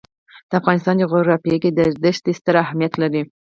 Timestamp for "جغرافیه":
1.03-1.57